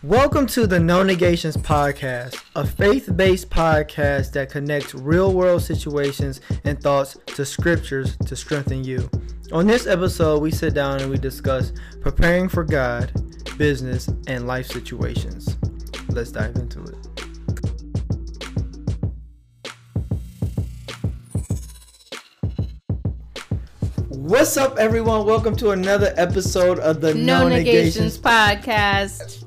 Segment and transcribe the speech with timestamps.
[0.00, 6.40] Welcome to the No Negations Podcast, a faith based podcast that connects real world situations
[6.64, 9.08] and thoughts to scriptures to strengthen you.
[9.52, 13.12] On this episode, we sit down and we discuss preparing for God,
[13.56, 15.56] business, and life situations.
[16.08, 16.96] Let's dive into it.
[24.08, 25.26] What's up, everyone?
[25.26, 29.41] Welcome to another episode of the No, Negations, podcast.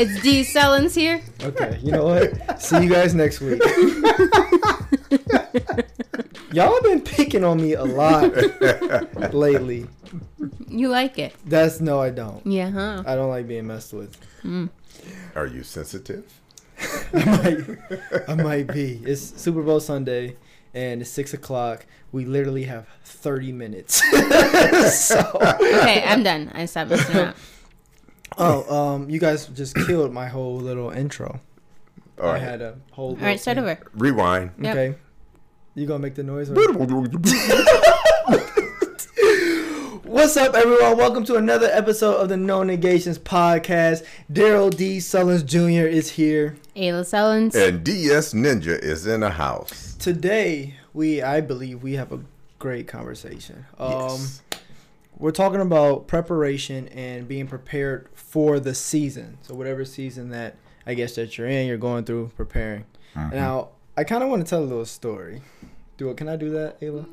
[0.00, 1.20] It's D Sullins here.
[1.42, 2.62] Okay, you know what?
[2.62, 3.60] See you guys next week.
[6.54, 8.32] Y'all been picking on me a lot
[9.34, 9.86] lately.
[10.68, 11.36] You like it?
[11.44, 12.46] That's no, I don't.
[12.46, 13.02] Yeah, huh?
[13.06, 14.16] I don't like being messed with.
[14.40, 14.68] Hmm.
[15.34, 16.32] Are you sensitive?
[17.12, 17.58] I might,
[18.26, 19.02] I might be.
[19.04, 20.38] It's Super Bowl Sunday,
[20.72, 21.84] and it's six o'clock.
[22.10, 24.02] We literally have thirty minutes.
[24.98, 26.50] so, Okay, I'm done.
[26.54, 27.34] I stopped messing around.
[28.38, 31.40] Oh, um, you guys just killed my whole little intro.
[32.20, 33.10] All I had a whole.
[33.10, 33.78] All right, start over.
[33.94, 34.52] Rewind.
[34.60, 34.76] Yep.
[34.76, 34.98] Okay.
[35.74, 36.50] You gonna make the noise?
[36.50, 36.54] Or?
[40.04, 40.96] What's up, everyone?
[40.98, 44.04] Welcome to another episode of the No Negations podcast.
[44.30, 44.98] Darrell D.
[44.98, 45.86] Sullins Jr.
[45.88, 46.56] is here.
[46.76, 47.54] Ayla Sullins.
[47.54, 49.94] and DS Ninja is in the house.
[49.98, 52.20] Today, we, I believe, we have a
[52.58, 53.64] great conversation.
[53.78, 54.42] Um, Yes.
[55.20, 59.38] We're talking about preparation and being prepared for the season.
[59.42, 62.86] So whatever season that I guess that you're in, you're going through preparing.
[63.14, 63.32] Mhm.
[63.34, 65.42] Now, I kind of want to tell a little story.
[65.98, 66.16] Do it?
[66.16, 67.06] Can I do that, Ayla?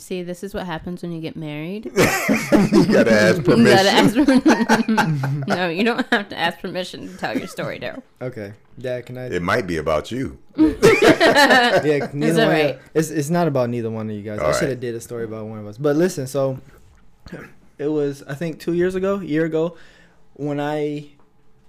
[0.00, 1.84] See, this is what happens when you get married.
[1.94, 3.44] you gotta ask permission.
[3.44, 3.76] You permission.
[3.76, 4.14] gotta ask.
[4.14, 5.44] permission.
[5.48, 8.02] no, you don't have to ask permission to tell your story, Darrell.
[8.20, 9.26] Okay, Dad, can I?
[9.26, 10.38] It might be about you.
[10.56, 10.70] yeah,
[11.82, 12.40] neither It's one.
[12.40, 12.78] alright.
[12.94, 14.40] It's it's not about neither one of you guys.
[14.40, 14.80] I should have right.
[14.80, 15.76] did a story about one of us.
[15.76, 16.58] But listen, so
[17.78, 19.76] it was I think two years ago, a year ago,
[20.32, 21.10] when I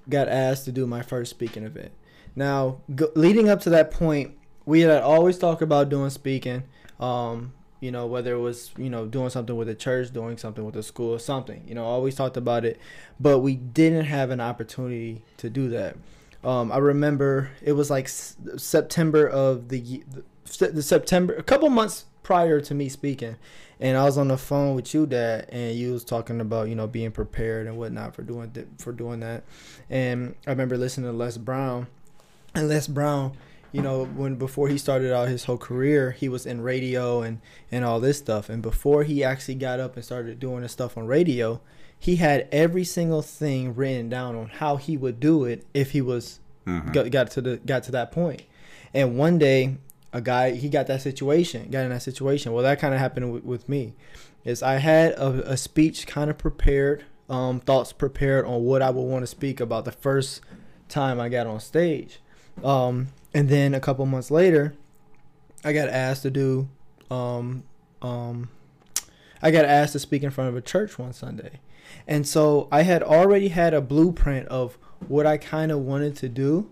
[0.10, 1.92] got asked to do my first speaking event.
[2.36, 6.64] Now, go, leading up to that point, we had always talked about doing speaking.
[7.00, 10.64] Um, you know, whether it was you know doing something with the church, doing something
[10.64, 11.64] with the school, something.
[11.68, 12.80] You know, always talked about it,
[13.20, 15.98] but we didn't have an opportunity to do that.
[16.44, 20.04] Um, I remember it was like September of the,
[20.60, 23.36] the September, a couple months prior to me speaking,
[23.80, 26.76] and I was on the phone with you, Dad, and you was talking about you
[26.76, 29.44] know being prepared and whatnot for doing for doing that,
[29.90, 31.88] and I remember listening to Les Brown,
[32.54, 33.36] and Les Brown,
[33.72, 37.40] you know when before he started out his whole career, he was in radio and
[37.72, 40.98] and all this stuff, and before he actually got up and started doing his stuff
[40.98, 41.62] on radio,
[41.98, 46.02] he had every single thing written down on how he would do it if he
[46.02, 46.94] was Mhm.
[46.94, 48.44] got, got to the got to that point.
[48.94, 49.78] and one day
[50.14, 53.32] a guy he got that situation got in that situation well that kind of happened
[53.32, 53.94] with, with me
[54.44, 58.90] is i had a, a speech kind of prepared um, thoughts prepared on what i
[58.90, 60.42] would want to speak about the first
[60.90, 62.20] time i got on stage
[62.64, 64.74] um, and then a couple months later
[65.64, 66.70] i got asked to do
[67.10, 67.64] um,
[68.02, 68.50] um,
[69.42, 71.60] i got asked to speak in front of a church one sunday
[72.08, 74.78] and so i had already had a blueprint of
[75.08, 76.70] what i kind of wanted to do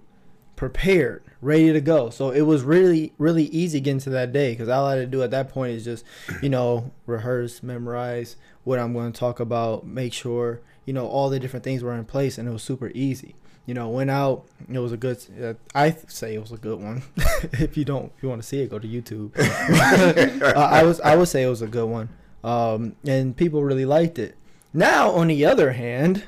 [0.59, 2.09] prepared, ready to go.
[2.09, 5.05] So it was really, really easy getting to that day because all I had to
[5.05, 6.03] do at that point is just,
[6.41, 11.29] you know, rehearse, memorize what I'm going to talk about, make sure, you know, all
[11.29, 13.35] the different things were in place, and it was super easy.
[13.69, 14.45] You know, went out.
[14.67, 15.19] It was a good.
[15.39, 17.03] Uh, I say it was a good one.
[17.53, 19.29] if you don't, if you want to see it, go to YouTube.
[20.41, 22.09] uh, I was, I would say it was a good one,
[22.43, 24.35] um, and people really liked it.
[24.73, 26.23] Now, on the other hand,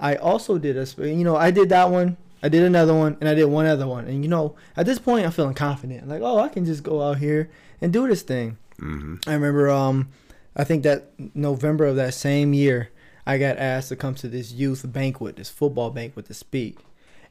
[0.00, 2.16] I also did a, you know, I did that one.
[2.42, 4.06] I did another one, and I did one other one.
[4.06, 6.08] And you know, at this point, I'm feeling confident.
[6.08, 7.50] Like, oh, I can just go out here
[7.82, 8.56] and do this thing.
[8.80, 9.28] Mhm.
[9.28, 10.08] I remember, um,
[10.56, 12.88] I think that November of that same year,
[13.28, 16.78] I got asked to come to this youth banquet, this football banquet, to speak,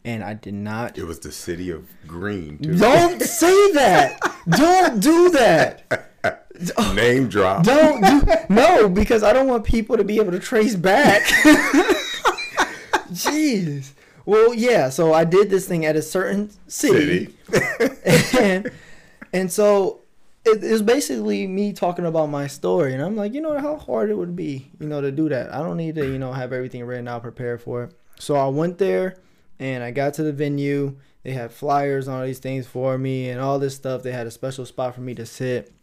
[0.06, 0.96] and I did not.
[0.96, 2.60] It was the city of green.
[2.60, 2.78] Too.
[2.78, 4.20] Don't say that.
[4.48, 6.12] Don't do that.
[6.94, 7.64] Name drop.
[7.64, 11.24] Don't do no because I don't want people to be able to trace back.
[13.10, 13.94] Jeez.
[14.24, 14.90] Well, yeah.
[14.90, 18.38] So I did this thing at a certain city, City.
[18.40, 18.72] and
[19.34, 20.02] and so
[20.48, 23.78] it, it was basically me talking about my story, and I'm like, you know, how
[23.78, 25.54] hard it would be, you know, to do that.
[25.54, 27.94] I don't need to, you know, have everything written out, prepared for it.
[28.20, 29.18] So I went there,
[29.60, 30.98] and I got to the venue.
[31.24, 34.04] They had flyers on all these things for me, and all this stuff.
[34.04, 35.74] They had a special spot for me to sit.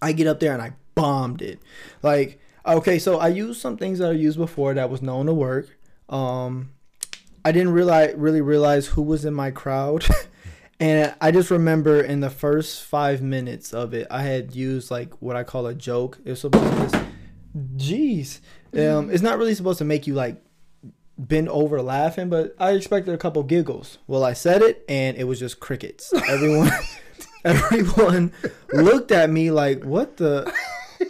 [0.00, 1.60] I get up there and I bombed it.
[2.02, 5.34] Like, okay, so I used some things that I used before that was known to
[5.34, 5.76] work.
[6.08, 6.70] Um,
[7.44, 10.06] I didn't realize really realize who was in my crowd.
[10.84, 15.14] and I just remember in the first five minutes of it, I had used like
[15.22, 16.18] what I call a joke.
[16.26, 17.04] It was supposed to just,
[17.78, 18.40] jeez,
[18.78, 20.44] um, it's not really supposed to make you like
[21.16, 23.96] bend over laughing, but I expected a couple giggles.
[24.06, 26.12] Well, I said it, and it was just crickets.
[26.28, 26.70] Everyone,
[27.46, 28.32] everyone
[28.70, 30.52] looked at me like, "What the?"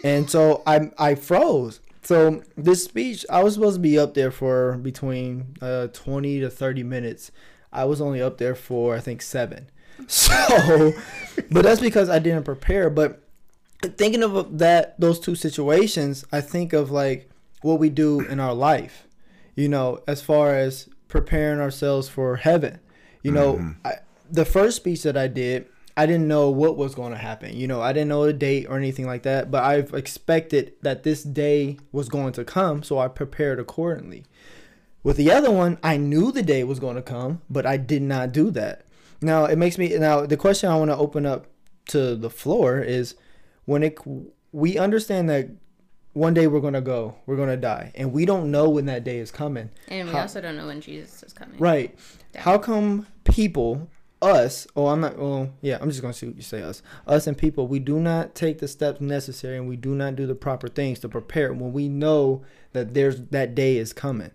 [0.05, 1.81] And so I I froze.
[2.01, 6.49] So this speech, I was supposed to be up there for between uh, twenty to
[6.49, 7.31] thirty minutes.
[7.75, 9.69] I was only up there for I think seven.
[10.07, 10.93] So,
[11.51, 12.89] but that's because I didn't prepare.
[12.89, 13.21] But
[13.81, 17.29] thinking of that those two situations, I think of like
[17.61, 19.07] what we do in our life.
[19.55, 22.79] You know, as far as preparing ourselves for heaven.
[23.23, 23.87] You know, mm-hmm.
[23.87, 23.93] I,
[24.29, 25.67] the first speech that I did,
[25.97, 27.55] I didn't know what was going to happen.
[27.55, 31.03] You know, I didn't know the date or anything like that, but I've expected that
[31.03, 34.25] this day was going to come, so I prepared accordingly.
[35.05, 38.01] With the other one, I knew the day was going to come, but I did
[38.01, 38.87] not do that.
[39.21, 41.45] Now, it makes me now the question I want to open up
[41.89, 43.13] to the floor is
[43.65, 43.99] when it
[44.51, 45.47] we understand that
[46.13, 48.87] one day we're going to go, we're going to die, and we don't know when
[48.87, 49.69] that day is coming.
[49.89, 51.59] And we How- also don't know when Jesus is coming.
[51.59, 51.95] Right.
[52.35, 53.87] How come people,
[54.23, 57.67] us, oh, I'm not, well, yeah, I'm just going to say us, us and people,
[57.67, 60.97] we do not take the steps necessary and we do not do the proper things
[60.99, 62.43] to prepare when we know
[62.73, 64.31] that there's that day is coming.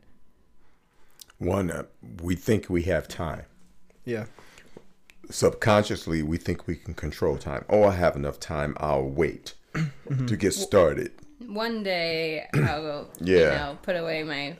[1.40, 1.84] One, uh,
[2.22, 3.44] we think we have time.
[4.04, 4.26] Yeah.
[5.30, 7.64] Subconsciously, we think we can control time.
[7.70, 8.76] Oh, I have enough time.
[8.78, 10.26] I'll wait mm-hmm.
[10.26, 11.12] to get started.
[11.46, 13.56] One day I'll go, you Yeah.
[13.56, 14.58] know, put away my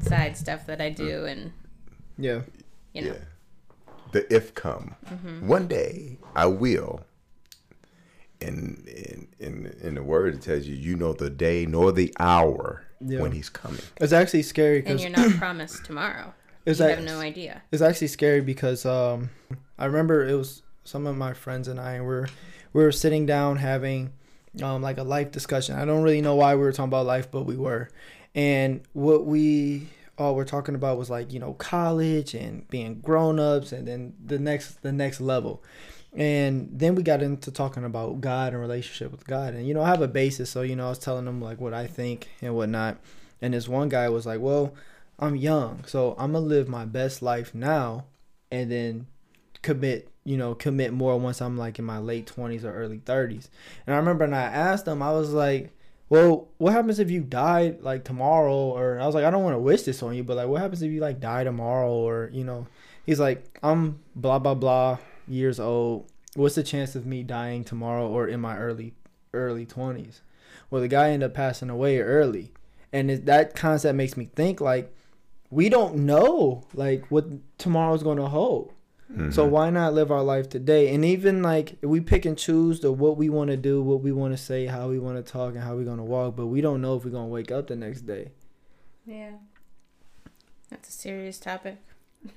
[0.00, 1.52] side stuff that I do uh, and,
[2.18, 2.40] Yeah.
[2.92, 3.12] you know.
[3.12, 3.92] Yeah.
[4.10, 4.96] The if come.
[5.06, 5.46] Mm-hmm.
[5.46, 7.04] One day I will.
[8.40, 12.14] In, in in in the word it tells you you know the day nor the
[12.18, 13.20] hour Yeah.
[13.20, 13.80] when he's coming.
[14.00, 16.32] It's actually scary And because you're not promised tomorrow.
[16.64, 17.62] Is you that- have no idea.
[17.70, 19.30] It's actually scary because um,
[19.78, 22.28] I remember it was some of my friends and I were
[22.72, 24.12] we were sitting down having
[24.62, 25.76] um, like a life discussion.
[25.76, 27.88] I don't really know why we were talking about life, but we were.
[28.34, 29.88] And what we
[30.18, 34.14] all were talking about was like you know college and being grown ups, and then
[34.24, 35.62] the next the next level.
[36.14, 39.54] And then we got into talking about God and relationship with God.
[39.54, 41.60] And you know I have a basis, so you know I was telling them like
[41.60, 42.98] what I think and whatnot.
[43.40, 44.74] And this one guy was like, "Well."
[45.20, 48.06] I'm young, so I'm gonna live my best life now,
[48.50, 49.06] and then
[49.60, 53.50] commit, you know, commit more once I'm like in my late twenties or early thirties.
[53.86, 55.72] And I remember, and I asked him, I was like,
[56.08, 59.54] "Well, what happens if you died like tomorrow?" Or I was like, "I don't want
[59.54, 62.30] to wish this on you, but like, what happens if you like die tomorrow?" Or
[62.32, 62.66] you know,
[63.04, 64.98] he's like, "I'm blah blah blah
[65.30, 66.10] years old.
[66.34, 68.94] What's the chance of me dying tomorrow or in my early
[69.32, 70.22] early twenties?"
[70.70, 72.52] Well, the guy ended up passing away early,
[72.92, 74.94] and it, that concept makes me think like
[75.50, 77.26] we don't know like what
[77.58, 78.72] tomorrow's going to hold.
[79.30, 79.50] So mm-hmm.
[79.50, 80.94] why not live our life today?
[80.94, 84.02] And even like if we pick and choose the what we want to do, what
[84.02, 86.36] we want to say, how we want to talk, and how we're going to walk,
[86.36, 88.30] but we don't know if we're going to wake up the next day.
[89.04, 89.32] Yeah.
[90.70, 91.78] That's a serious topic.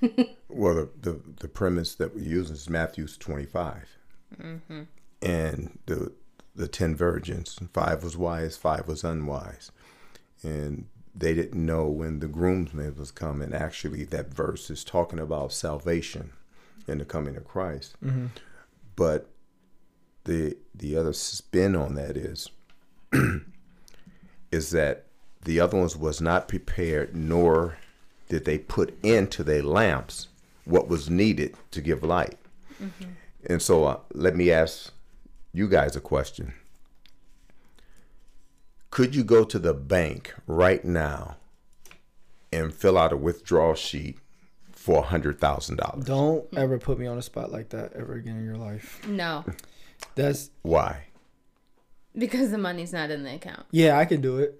[0.49, 3.89] Well, the, the, the premise that we use is Matthew's 25.
[4.39, 4.83] Mm-hmm.
[5.23, 6.11] And the,
[6.55, 9.71] the 10 virgins, five was wise, five was unwise.
[10.43, 10.85] And
[11.15, 13.53] they didn't know when the groomsman was coming.
[13.53, 16.33] Actually, that verse is talking about salvation
[16.87, 17.95] and the coming of Christ.
[18.03, 18.27] Mm-hmm.
[18.95, 19.29] But
[20.25, 22.49] the the other spin on that is
[24.51, 25.05] is that
[25.43, 27.77] the other ones was not prepared, nor
[28.33, 30.27] did they put into their lamps
[30.65, 32.35] what was needed to give light.
[33.45, 34.91] And so, uh, let me ask
[35.53, 36.55] you guys a question.
[38.89, 41.37] Could you go to the bank right now
[42.51, 44.17] and fill out a withdrawal sheet
[44.71, 46.05] for a hundred thousand dollars?
[46.05, 48.99] Don't ever put me on a spot like that ever again in your life.
[49.07, 49.45] No,
[50.15, 51.05] That's Why?
[52.17, 53.65] because the money's not in the account.
[53.69, 54.55] yeah, I can do it.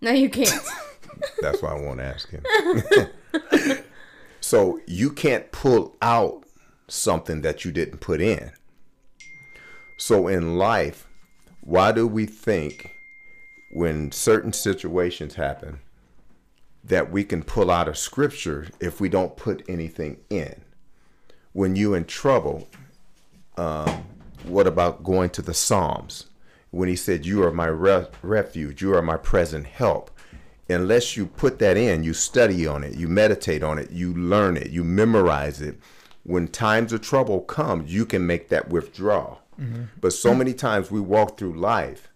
[0.00, 0.50] No, you can't.
[1.40, 2.44] That's why I won't ask him.
[4.40, 6.44] so you can't pull out
[6.88, 8.52] something that you didn't put in.
[9.96, 11.06] So in life,
[11.60, 12.90] why do we think
[13.72, 15.78] when certain situations happen
[16.84, 20.62] that we can pull out a scripture if we don't put anything in?
[21.52, 22.68] When you're in trouble,
[23.56, 24.04] um,
[24.44, 26.26] what about going to the Psalms?
[26.70, 30.10] When he said, You are my re- refuge, you are my present help.
[30.72, 34.56] Unless you put that in, you study on it, you meditate on it, you learn
[34.56, 35.78] it, you memorize it.
[36.24, 39.40] When times of trouble come, you can make that withdrawal.
[39.60, 39.84] Mm-hmm.
[40.00, 42.08] But so many times we walk through life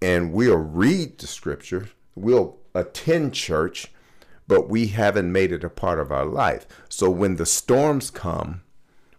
[0.00, 3.88] and we'll read the scripture, we'll attend church,
[4.46, 6.66] but we haven't made it a part of our life.
[6.88, 8.62] So when the storms come,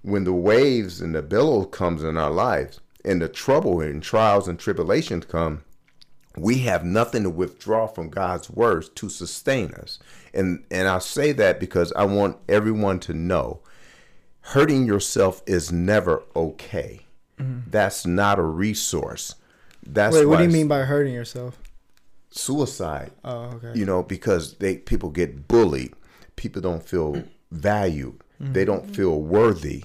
[0.02, 4.48] when the waves and the billow comes in our lives, and the trouble and trials
[4.48, 5.64] and tribulations come,
[6.38, 10.00] we have nothing to withdraw from God's words to sustain us.
[10.34, 13.62] And and I say that because I want everyone to know
[14.42, 17.02] hurting yourself is never okay.
[17.68, 19.36] That's not a resource.
[19.86, 21.58] That's Wait, what do you mean by hurting yourself?
[22.32, 23.78] suicide Oh, okay.
[23.78, 25.94] you know because they people get bullied
[26.38, 28.94] people don't feel valued they don't mm-hmm.
[28.94, 29.84] feel worthy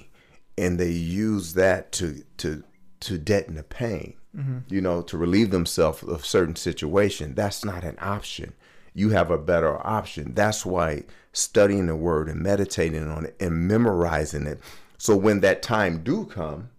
[0.57, 2.63] and they use that to to
[3.01, 4.73] to deaden the pain Mm-hmm.
[4.73, 8.53] you know to relieve themselves of certain situation that's not an option.
[8.93, 10.33] You have a better option.
[10.33, 14.59] That's why studying the word and meditating on it and memorizing it.
[14.97, 16.69] So when that time do come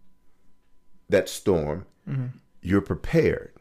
[1.08, 2.26] that storm mm-hmm.
[2.62, 3.52] you're prepared.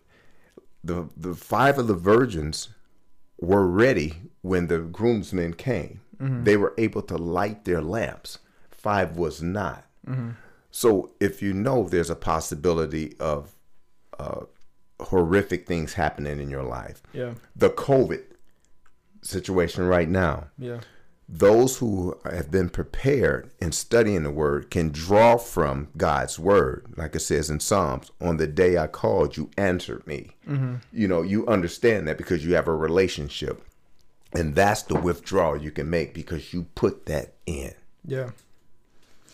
[0.83, 2.69] The the five of the virgins
[3.39, 6.01] were ready when the groomsmen came.
[6.19, 6.43] Mm-hmm.
[6.43, 8.39] They were able to light their lamps.
[8.71, 9.85] Five was not.
[10.71, 13.56] So if you know there's a possibility of
[14.19, 14.45] uh,
[14.99, 17.35] horrific things happening in your life, Yeah.
[17.55, 18.23] the COVID
[19.21, 20.79] situation right now, Yeah.
[21.29, 26.85] those who have been prepared in studying the word can draw from God's word.
[26.95, 30.35] Like it says in Psalms, on the day I called, you answered me.
[30.93, 33.61] You know, you understand that because you have a relationship.
[34.33, 37.73] And that's the withdrawal you can make because you put that in.
[38.05, 38.31] Yeah.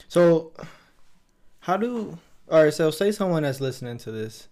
[0.07, 0.51] So,
[1.61, 2.17] how do
[2.49, 2.73] all right?
[2.73, 4.47] So, say someone that's listening to this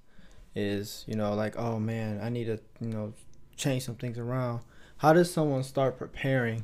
[0.56, 3.14] is you know like, oh man, I need to you know
[3.56, 4.62] change some things around.
[4.98, 6.64] How does someone start preparing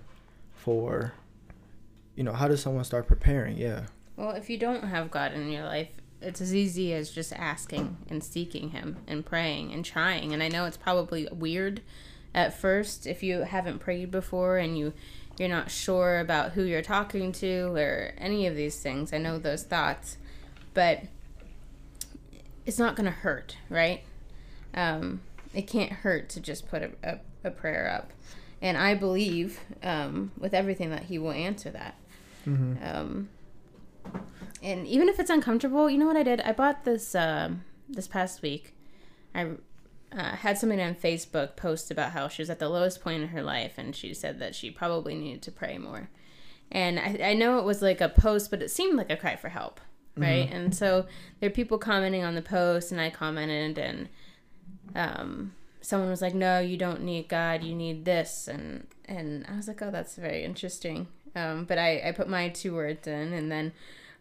[0.53, 1.13] for?
[2.15, 3.57] You know, how does someone start preparing?
[3.57, 3.83] Yeah.
[4.15, 5.89] Well, if you don't have God in your life,
[6.21, 10.33] it's as easy as just asking and seeking Him and praying and trying.
[10.33, 11.81] And I know it's probably weird
[12.33, 14.93] at first if you haven't prayed before and you
[15.39, 19.13] you're not sure about who you're talking to or any of these things.
[19.13, 20.17] I know those thoughts,
[20.73, 21.03] but
[22.67, 24.03] it's not going to hurt, right?
[24.75, 25.21] Um,
[25.55, 28.11] it can't hurt to just put a, a, a prayer up.
[28.61, 31.95] And I believe um, with everything that He will answer that.
[32.83, 33.29] Um,
[34.61, 36.41] and even if it's uncomfortable, you know what I did?
[36.41, 38.73] I bought this um, this past week.
[39.33, 39.51] I
[40.11, 43.29] uh, had somebody on Facebook post about how she was at the lowest point in
[43.29, 46.09] her life, and she said that she probably needed to pray more.
[46.71, 49.35] And I, I know it was like a post, but it seemed like a cry
[49.35, 49.79] for help,
[50.17, 50.49] right?
[50.51, 51.05] And so
[51.39, 54.09] there are people commenting on the post, and I commented, and
[54.95, 57.63] um, someone was like, "No, you don't need God.
[57.63, 62.01] You need this," and and I was like, "Oh, that's very interesting." Um, but I
[62.09, 63.73] I put my two words in, and then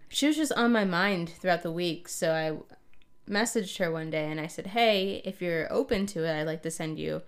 [0.09, 4.31] she was just on my mind throughout the week, so I messaged her one day
[4.31, 7.23] and I said, "Hey, if you're open to it, I'd like to send you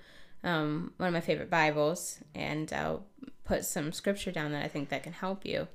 [0.44, 3.04] um, one of my favorite Bibles, and I'll
[3.44, 5.68] put some scripture down that I think that can help you."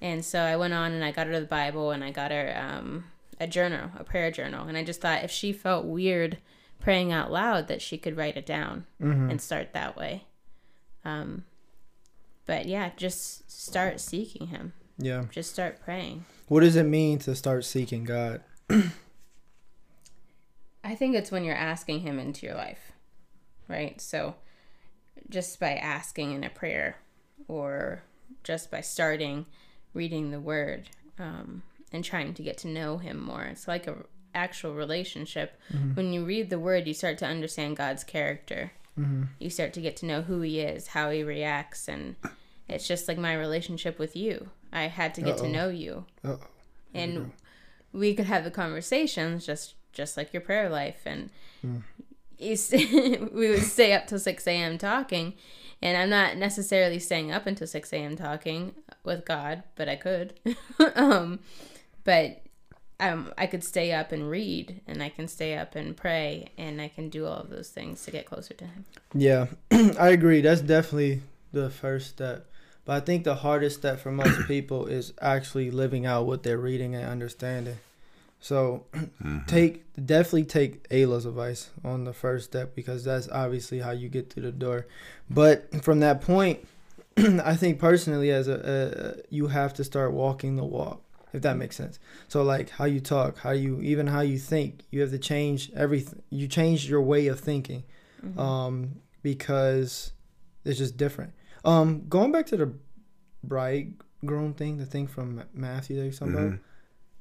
[0.00, 2.54] And so I went on and I got her the Bible and I got her
[2.56, 3.04] um,
[3.40, 6.38] a journal, a prayer journal, and I just thought if she felt weird
[6.80, 8.86] praying out loud, that she could write it down
[9.30, 10.24] and start that way.
[11.04, 11.44] Um,
[12.46, 14.72] but yeah, just start seeking Him.
[14.96, 15.24] Yeah.
[15.30, 16.24] Just start praying.
[16.46, 18.42] What does it mean to start seeking God?
[20.84, 22.92] I think it's when you're asking Him into your life,
[23.68, 24.00] right?
[24.00, 24.36] So
[25.28, 26.96] just by asking in a prayer
[27.48, 28.02] or
[28.44, 29.46] just by starting
[29.98, 30.88] reading the Word
[31.18, 31.62] um,
[31.92, 33.42] and trying to get to know Him more.
[33.42, 33.96] It's like a
[34.34, 35.60] actual relationship.
[35.72, 35.94] Mm-hmm.
[35.94, 38.72] When you read the Word, you start to understand God's character.
[38.98, 39.24] Mm-hmm.
[39.38, 42.16] You start to get to know who He is, how He reacts, and
[42.68, 44.48] it's just like my relationship with you.
[44.72, 45.52] I had to get to Uh-oh.
[45.52, 46.40] know you Uh-oh.
[46.94, 47.32] and
[47.92, 51.30] we could have the conversations just just like your prayer life and
[51.62, 51.78] hmm.
[53.32, 55.34] we would stay up till 6 a.m talking
[55.82, 60.34] and i'm not necessarily staying up until 6 a.m talking with god but i could
[60.94, 61.40] um
[62.04, 62.42] but
[63.00, 66.80] um, I could stay up and read, and I can stay up and pray, and
[66.80, 68.84] I can do all of those things to get closer to Him.
[69.14, 70.40] Yeah, I agree.
[70.40, 72.46] That's definitely the first step.
[72.84, 76.58] But I think the hardest step for most people is actually living out what they're
[76.58, 77.78] reading and understanding.
[78.40, 78.86] So
[79.46, 84.32] take definitely take Ayla's advice on the first step because that's obviously how you get
[84.32, 84.86] through the door.
[85.28, 86.66] But from that point,
[87.16, 91.02] I think personally, as a, a you have to start walking the walk,
[91.32, 91.98] if that makes sense.
[92.28, 95.72] So like how you talk, how you even how you think, you have to change
[95.74, 96.22] everything.
[96.30, 97.82] You change your way of thinking,
[98.38, 100.12] um, because
[100.64, 101.32] it's just different.
[101.64, 102.72] Um, going back to the
[103.42, 106.58] bridegroom thing, the thing from Matthew that you're talking about,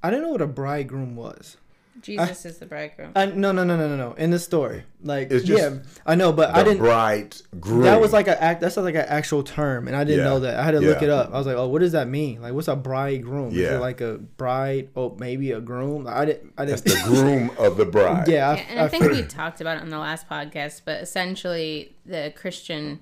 [0.03, 1.57] I didn't know what a bridegroom was.
[1.99, 3.11] Jesus is the bridegroom.
[3.15, 4.13] I, no, no, no, no, no, no.
[4.13, 6.77] In the story, like, It's just yeah, I know, but the I didn't.
[6.77, 7.81] bride groom.
[7.81, 8.61] That was like an act.
[8.61, 10.25] That's like an actual term, and I didn't Yeah.
[10.25, 10.59] know that.
[10.59, 11.33] I had to look it up.
[11.33, 12.39] I was like, oh, what does that mean?
[12.39, 13.49] Like, what's a bridegroom?
[13.51, 14.89] Is it like a bride?
[14.95, 16.05] Oh, maybe a groom.
[16.07, 16.53] I didn't.
[16.55, 17.01] I That's didn't.
[17.03, 18.27] the groom of the bride.
[18.27, 20.83] yeah, I, Yeah, and I, I think we talked about it on the last podcast,
[20.85, 22.99] but essentially, the Christian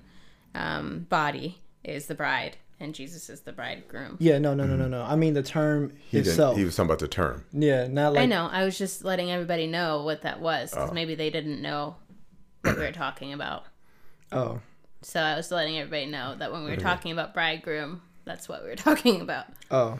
[0.54, 4.16] um, body is the bride, and Jesus is the bridegroom.
[4.20, 5.02] Yeah, no, no, no, no, no.
[5.02, 6.56] I mean the term He, itself.
[6.56, 7.44] he was talking about the term.
[7.52, 8.48] yeah, not like I know.
[8.50, 10.80] I was just letting everybody know what that was Oh.
[10.80, 11.96] because maybe they didn't know
[12.62, 13.64] what we were talking about.
[14.32, 14.60] Oh,
[15.02, 18.62] So I was letting everybody know that when we were talking about bridegroom, that's what
[18.62, 19.46] we were talking about.
[19.70, 19.98] oh.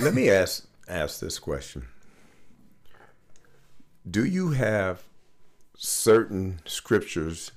[0.00, 1.86] Let me ask ask this question.
[4.08, 5.02] Do you have
[5.76, 7.52] certain scriptures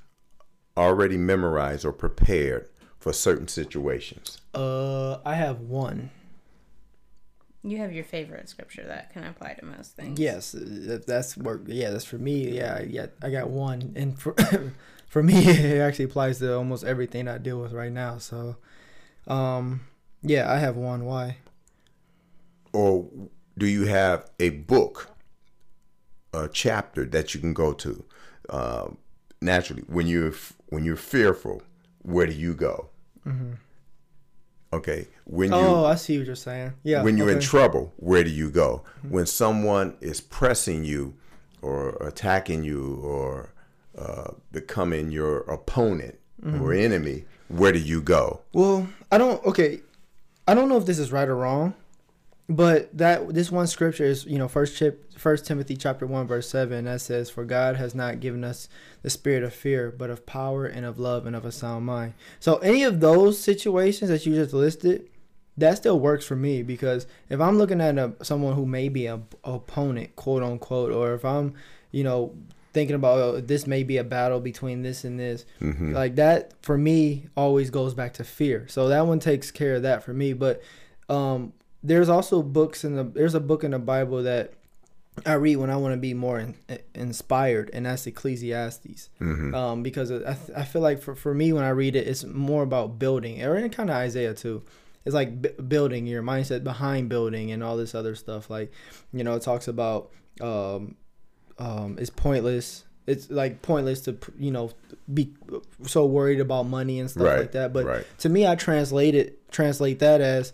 [0.78, 2.70] already memorized or prepared
[3.00, 4.40] for certain situations?
[4.54, 6.12] Uh, I have one.
[7.64, 10.20] You have your favorite scripture that can apply to most things.
[10.20, 11.64] Yes, that's work.
[11.66, 12.52] Yeah, that's for me.
[12.52, 13.08] Yeah, yeah.
[13.22, 14.34] I got one, and for
[15.08, 18.18] for me, it actually applies to almost everything I deal with right now.
[18.18, 18.56] So,
[19.28, 19.82] um,
[20.22, 21.04] yeah, I have one.
[21.06, 21.38] Why?
[22.72, 23.10] Or
[23.58, 25.10] do you have a book,
[26.34, 28.06] a chapter that you can go to?
[28.48, 28.88] Uh,
[29.42, 30.34] naturally, when you're
[30.70, 31.62] when you're fearful,
[32.02, 32.90] where do you go?
[33.28, 33.54] Mm-hmm.
[34.72, 36.74] Okay, when you oh, I see what you're saying.
[36.84, 37.02] Yeah.
[37.02, 38.84] when you're in trouble, where do you go?
[39.00, 39.10] Mm-hmm.
[39.10, 41.16] When someone is pressing you
[41.62, 43.52] or attacking you or
[43.98, 46.62] uh, becoming your opponent mm-hmm.
[46.62, 48.42] or enemy, where do you go?
[48.54, 49.44] Well, I don't.
[49.44, 49.82] Okay,
[50.48, 51.74] I don't know if this is right or wrong,
[52.50, 56.50] but that this one scripture is you know first chip First Timothy chapter one verse
[56.50, 58.70] seven that says, "For God has not given us
[59.02, 62.14] the spirit of fear, but of power and of love and of a sound mind."
[62.40, 65.10] So any of those situations that you just listed,
[65.58, 69.06] that still works for me because if I'm looking at a, someone who may be
[69.08, 71.54] a opponent, quote unquote, or if I'm
[71.92, 72.34] you know
[72.72, 75.46] thinking about oh, this may be a battle between this and this
[75.92, 78.68] like that for me always goes back to fear.
[78.70, 80.34] So that one takes care of that for me.
[80.34, 80.64] But
[81.10, 81.52] um
[81.84, 84.54] there's also books in the there's a book in the bible that
[85.26, 86.56] I read when I want to be more in,
[86.96, 89.10] inspired, and that's Ecclesiastes.
[89.54, 92.64] Um, because I, I feel like for, for me, when I read it, it's more
[92.64, 94.64] about building, or in kind of Isaiah too.
[95.06, 98.50] It's like b- building your mindset behind building and all this other stuff.
[98.50, 98.72] Like,
[99.12, 100.96] you know, it talks about um,
[101.58, 102.86] um, it's pointless.
[103.08, 104.72] It's like pointless to you know
[105.14, 105.34] be
[105.86, 107.74] so worried about money and stuff Right, like that.
[107.74, 108.06] But right.
[108.20, 110.54] to me, I translate it translate that as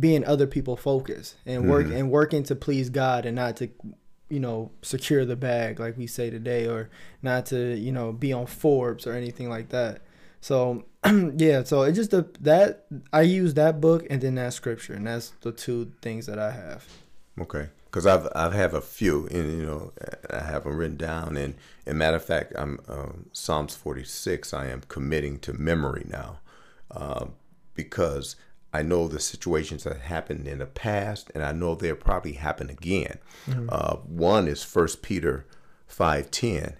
[0.00, 1.96] being other people focused and work Mm-hmm.
[1.96, 3.68] and working to please God and not to
[4.28, 6.90] you know secure the bag like we say today or
[7.22, 10.02] not to you know be on Forbes or anything like that.
[10.40, 10.84] So
[11.36, 15.06] yeah, so it just the that I use that book and then that scripture and
[15.06, 16.84] that's the two things that I have.
[17.40, 19.92] Okay, because I've I've have a few, and you know
[20.30, 24.54] I have them written down, and and matter of fact, I'm um, Psalms 46.
[24.54, 26.38] I am committing to memory now,
[26.90, 27.34] um,
[27.74, 28.34] because
[28.72, 32.68] I know the situations that happened in the past, and I know they'll probably happen
[32.70, 33.18] again.
[33.68, 35.46] Uh, one is First Peter
[35.88, 36.74] 5:10,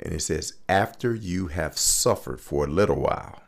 [0.00, 3.42] and it says, "After you have suffered for a little while."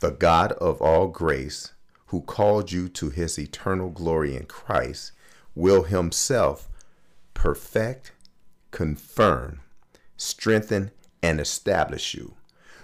[0.00, 1.72] the God of all grace,
[2.06, 5.12] who called you to his eternal glory in Christ,
[5.54, 6.68] will himself
[7.34, 8.12] perfect,
[8.70, 9.60] confirm,
[10.16, 10.90] strengthen,
[11.22, 12.34] and establish you.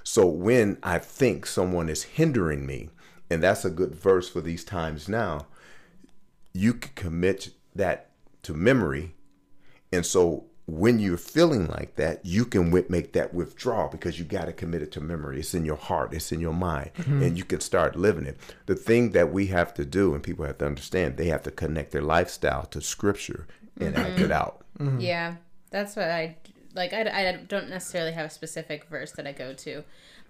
[0.04, 2.90] So when I think someone is hindering me,
[3.30, 5.46] and that's a good verse for these times now,
[6.52, 8.10] you can commit that
[8.42, 9.14] to memory.
[9.92, 14.24] And so when you're feeling like that, you can wi- make that withdrawal because you
[14.24, 15.38] got to commit it to memory.
[15.38, 17.22] It's in your heart, it's in your mind, mm-hmm.
[17.22, 18.38] and you can start living it.
[18.66, 21.52] The thing that we have to do, and people have to understand, they have to
[21.52, 23.46] connect their lifestyle to scripture
[23.80, 24.32] and act it mm-hmm.
[24.32, 24.64] out.
[24.78, 25.00] Mm-hmm.
[25.00, 25.36] Yeah,
[25.70, 26.36] that's what I
[26.74, 26.92] like.
[26.92, 29.84] I, I don't necessarily have a specific verse that I go to,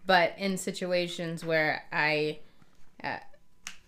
[0.07, 2.41] but in situations where I
[3.07, 3.19] uh,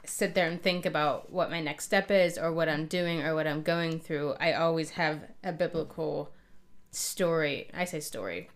[0.05, 3.35] sit there and think about what my next step is, or what I'm doing, or
[3.35, 6.33] what I'm going through, I always have a biblical
[6.91, 7.71] story.
[7.75, 8.51] I say story.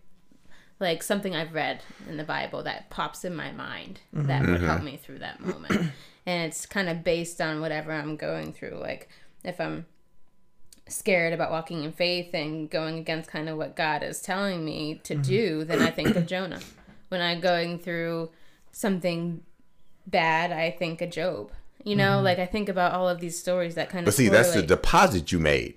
[0.79, 4.83] Like something I've read in the Bible that pops in my mind that would help
[4.83, 5.91] me through that moment.
[6.25, 8.79] and it's kind of based on whatever I'm going through.
[8.81, 9.07] Like
[9.43, 9.85] if I'm
[10.87, 14.99] scared about walking in faith and going against kind of what God is telling me
[15.03, 16.59] to do, then I think of Jonah.
[17.09, 18.31] When I'm going through
[18.71, 19.41] something
[20.07, 21.51] bad, I think of Job.
[21.83, 22.25] You know, mm-hmm.
[22.25, 24.15] like I think about all of these stories that kind But of.
[24.15, 25.75] see, that's the deposit you made.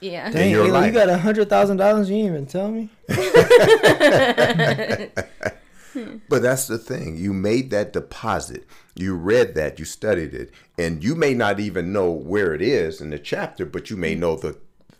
[0.00, 0.30] yeah.
[0.30, 0.86] Dang, your Halo, life.
[0.86, 2.10] you got a hundred thousand dollars.
[2.10, 2.90] You didn't even tell me.
[6.28, 7.16] But that's the thing.
[7.16, 8.66] You made that deposit.
[8.94, 13.00] You read that, you studied it, and you may not even know where it is
[13.00, 14.20] in the chapter, but you may mm.
[14.20, 14.58] know the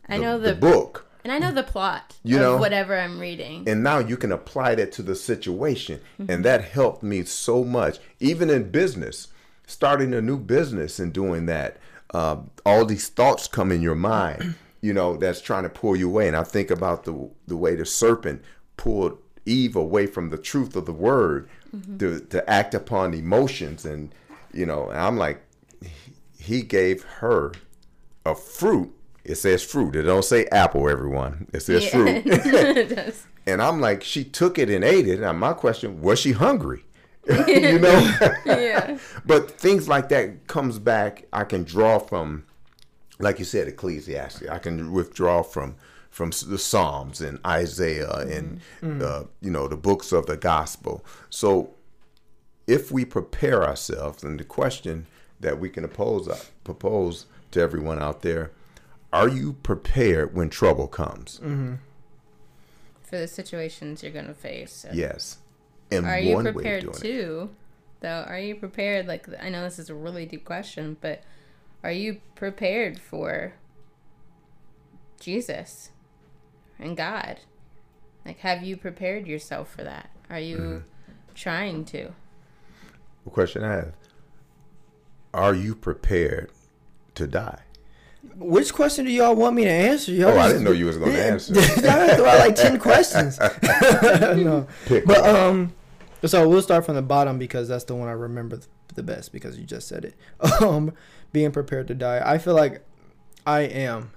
[0.09, 1.06] I know the the, book.
[1.27, 2.57] And I know the plot You of know?
[2.59, 3.69] whatever I'm reading.
[3.69, 6.31] and now you can apply that to the situation Mm-hmm.
[6.31, 9.27] and that helped me so much even in business
[9.67, 11.79] starting a new business and doing that
[12.15, 16.09] uh, all these thoughts come in your mind you know that's trying to pull you
[16.09, 18.41] away and i think about the the way the serpent
[18.77, 21.99] pulled eve away from the truth of the word Mm-hmm.
[21.99, 24.15] to, to act upon emotions and
[24.55, 25.43] you know and i'm like
[26.39, 27.53] he gave her
[28.25, 28.91] a fruit
[29.27, 31.91] it says fruit it don't say apple everyone it says Yeah.
[31.91, 33.27] fruit It does.
[33.47, 35.21] and I'm like, she took it and ate it.
[35.21, 36.85] And my question, was she hungry?
[37.47, 38.17] you know?
[38.45, 38.99] yeah.
[39.25, 41.27] but things like that comes back.
[41.33, 42.45] I can draw from,
[43.19, 44.49] like you said, Ecclesiastes.
[44.49, 45.77] I can withdraw from
[46.11, 48.33] from the Psalms and Isaiah mm-hmm.
[48.33, 49.03] and mm.
[49.03, 51.05] uh, you know the books of the gospel.
[51.31, 51.75] So
[52.67, 55.07] if we prepare ourselves, and the question
[55.41, 58.51] that we can oppose, uh, propose to everyone out there,
[59.13, 61.39] are you prepared when trouble comes?
[63.03, 64.73] For the situations you're gonna face.
[64.73, 64.91] So.
[64.93, 65.39] Yes.
[65.91, 67.01] And Are you one way of prepared doing it.
[67.01, 67.51] too?
[68.01, 69.07] Though, are you prepared?
[69.07, 71.23] Like, I know this is a really deep question, but
[71.85, 73.55] are you prepared for
[75.21, 75.91] Jesus
[76.79, 77.41] and God?
[78.25, 80.11] Like, have you prepared yourself for that?
[80.29, 80.79] Are you Mm-hmm.
[81.35, 82.11] trying to?
[83.25, 83.93] The question I have:
[85.33, 86.51] Are you prepared
[87.15, 87.61] to die?
[88.37, 90.13] Which question do y'all want me to answer?
[90.13, 91.55] Y'all Oh, I didn't know you was going to answer.
[91.55, 93.39] y'all throw out like ten questions.
[93.91, 94.67] no.
[94.87, 95.75] Pick But um,
[96.25, 98.61] so we'll start from the bottom because that's the one I remember
[98.95, 100.15] the best because you just said it.
[100.61, 100.93] Um,
[101.33, 102.23] being prepared to die.
[102.25, 102.83] I feel like
[103.47, 104.11] I am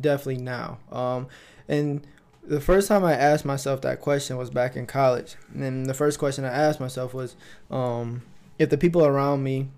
[0.00, 0.78] definitely now.
[0.90, 1.28] Um,
[1.68, 2.06] and
[2.42, 5.36] the first time I asked myself that question was back in college.
[5.54, 7.36] And the first question I asked myself was,
[7.70, 8.22] um,
[8.58, 9.68] if the people around me,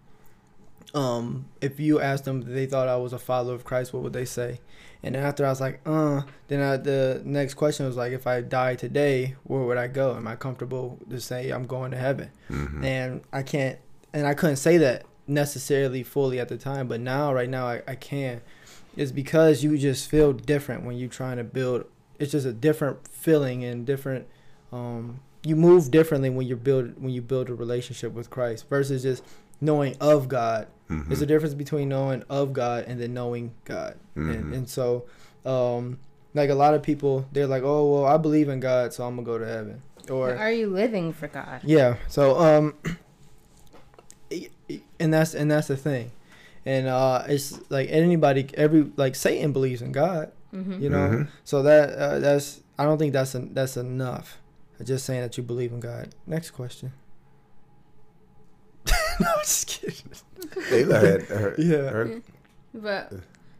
[0.94, 4.12] um, if you asked them they thought I was a follower of Christ, what would
[4.12, 4.61] they say?
[5.02, 8.26] And then after I was like, uh, then I, the next question was like, if
[8.26, 10.16] I die today, where would I go?
[10.16, 12.30] Am I comfortable to say I'm going to heaven?
[12.48, 12.83] Mhm.
[12.85, 13.78] And I can't,
[14.14, 17.83] and I couldn't say that necessarily fully at the time, but now, right now, I,
[17.87, 18.40] I can.
[18.96, 21.85] It's because you just feel different when you're trying to build.
[22.18, 24.26] It's just a different feeling and different.
[24.72, 29.02] Um, you move differently when you build when you build a relationship with Christ versus
[29.02, 29.22] just
[29.60, 30.66] knowing of God.
[30.90, 31.08] Mhm.
[31.08, 33.96] There's a difference between knowing of God and then knowing God.
[34.16, 34.34] Mhm.
[34.34, 35.04] And, and so,
[35.46, 35.98] um,
[36.34, 39.14] like a lot of people, they're like, "Oh, well, I believe in God, so I'm
[39.16, 41.60] gonna go to heaven." Or are you living for God?
[41.64, 41.96] yeah.
[42.08, 42.74] So um
[45.00, 46.10] and that's and that's the thing.
[46.66, 50.82] And uh it's like anybody every like Satan believes in God, Mm-hmm.
[50.82, 51.08] you know.
[51.08, 51.28] Mhm.
[51.44, 54.38] So that uh, that's I don't think that's en- that's enough.
[54.82, 56.08] Just saying that you believe in God.
[56.26, 56.92] Next question.
[59.20, 60.11] no, I'm just kidding.
[60.70, 61.90] Layla had her, Yeah.
[61.90, 62.22] her-
[62.74, 63.12] But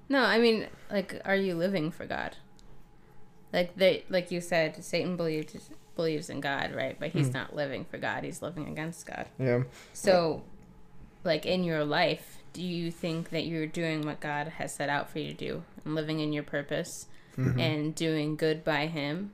[0.09, 2.37] no, I mean, like, are you living for God?
[3.53, 6.99] Like they, like you said, Satan believes believes in God, right?
[6.99, 7.35] But he's Mm.
[7.35, 8.25] not living for God.
[8.25, 9.27] He's living against God.
[9.39, 9.63] Yeah.
[9.93, 10.43] So,
[11.23, 15.09] like in your life, do you think that you're doing what God has set out
[15.09, 17.61] for you to do and living in your purpose Mhm.
[17.61, 19.31] and doing good by Him?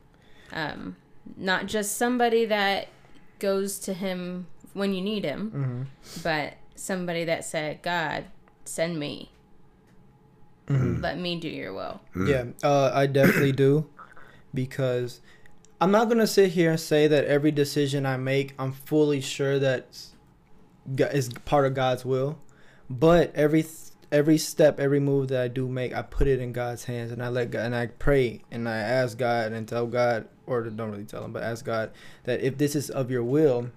[0.53, 0.97] Um,
[1.37, 2.89] not just somebody that
[3.39, 5.51] goes to Him when you need Him,
[5.95, 6.23] Mhm.
[6.23, 8.25] but somebody that said, "God,
[8.65, 9.31] send me.
[10.69, 11.03] Mhm.
[11.03, 12.29] Let me do Your will." Mm.
[12.29, 13.87] Yeah, uh, I definitely do,
[14.55, 15.21] because
[15.81, 19.59] I'm not gonna sit here and say that every decision I make, I'm fully sure
[19.59, 19.99] that
[20.99, 22.39] is part of God's will.
[22.89, 23.65] But every
[24.13, 27.23] every step, every move that I do make, I put it in God's hands, and
[27.23, 30.91] I let God, and I pray and I ask God and tell God, or don't
[30.91, 31.93] really tell Him, but ask God
[32.25, 33.71] that if this is of Your will,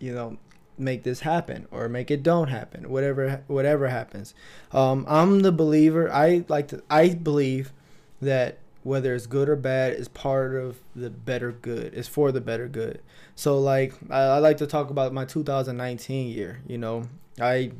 [0.00, 0.38] you know,
[0.78, 2.90] make this happen or make it don't happen.
[2.90, 4.34] Whatever whatever happens.
[4.72, 6.10] Um, I'm the believer.
[6.12, 6.82] I like to.
[6.90, 7.72] I believe
[8.20, 11.92] that whether it's good or bad is part of the better good.
[11.94, 13.00] It's for the better good.
[13.34, 16.60] So like I, I like to talk about my 2019 year.
[16.66, 17.04] You know,
[17.38, 17.72] I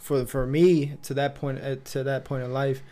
[0.00, 2.82] for for me to that point uh, to that point in life,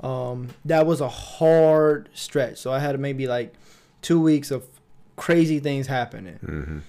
[0.00, 2.58] um, that was a hard stretch.
[2.58, 3.54] So I had maybe like
[4.00, 4.64] two weeks of
[5.14, 6.38] crazy things happening.
[6.44, 6.80] Mhm.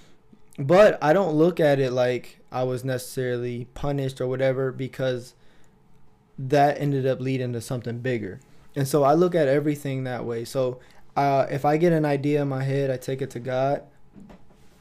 [0.58, 5.34] But I don't look at it like I was necessarily punished or whatever because
[6.38, 8.40] that ended up leading to something bigger.
[8.76, 10.46] And so I look at everything that way.
[10.46, 10.80] So
[11.16, 13.84] uh, if I get an idea in my head, I take it to God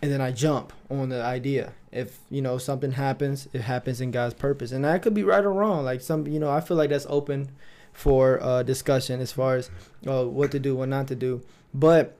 [0.03, 1.73] and then I jump on the idea.
[1.91, 4.73] If, you know, something happens, it happens in God's purpose.
[4.73, 5.85] And that could be right or wrong.
[5.85, 7.51] Like some, you know, I feel like that's open
[7.93, 9.71] for uh, discussion as far as
[10.07, 11.43] uh, what to do, what not to do.
[11.75, 12.17] But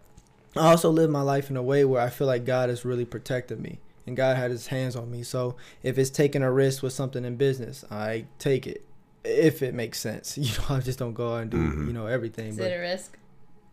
[0.57, 3.05] I also live my life in a way where I feel like God has really
[3.05, 5.23] protected me and God had his hands on me.
[5.23, 8.85] So if it's taking a risk with something in business, I take it.
[9.25, 10.37] if it makes sense.
[10.43, 11.87] You know, I just don't go out and do Mhm.
[11.87, 12.49] you know everything.
[12.49, 13.17] Is but it a risk?